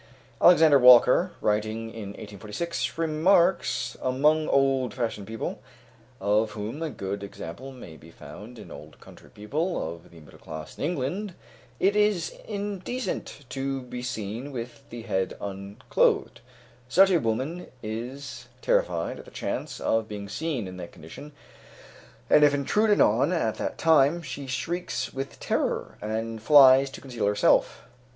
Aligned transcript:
Alexander 0.41 0.79
Walker, 0.79 1.33
writing 1.41 1.91
in 1.93 2.07
1846, 2.17 2.97
remarks: 2.97 3.95
"Among 4.01 4.47
old 4.47 4.95
fashioned 4.95 5.27
people, 5.27 5.61
of 6.19 6.53
whom 6.53 6.81
a 6.81 6.89
good 6.89 7.21
example 7.21 7.71
may 7.71 7.97
be 7.97 8.09
found 8.09 8.57
in 8.57 8.71
old 8.71 8.99
country 8.99 9.29
people 9.29 9.77
of 9.93 10.09
the 10.09 10.19
middle 10.19 10.39
class 10.39 10.75
in 10.75 10.83
England, 10.85 11.35
it 11.79 11.95
is 11.95 12.33
indecent 12.47 13.45
to 13.49 13.83
be 13.83 14.01
seen 14.01 14.51
with 14.51 14.89
the 14.89 15.03
head 15.03 15.37
unclothed; 15.39 16.41
such 16.89 17.11
a 17.11 17.19
woman 17.19 17.67
is 17.83 18.47
terrified 18.63 19.19
at 19.19 19.25
the 19.25 19.29
chance 19.29 19.79
of 19.79 20.07
being 20.07 20.27
seen 20.27 20.67
In 20.67 20.77
that 20.77 20.91
condition, 20.91 21.31
and 22.27 22.43
if 22.43 22.55
intruded 22.55 23.01
on 23.01 23.31
at 23.31 23.53
that 23.57 23.77
time, 23.77 24.23
she 24.23 24.47
shrieks 24.47 25.13
with 25.13 25.39
terror, 25.39 25.99
and 26.01 26.41
flies 26.41 26.89
to 26.89 27.01
conceal 27.01 27.27
herself." 27.27 27.83